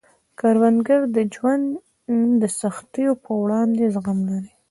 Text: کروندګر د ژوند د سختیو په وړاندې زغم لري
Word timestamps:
کروندګر 0.39 1.01
د 1.15 1.17
ژوند 1.33 1.65
د 2.41 2.43
سختیو 2.61 3.11
په 3.23 3.31
وړاندې 3.41 3.83
زغم 3.93 4.19
لري 4.29 4.51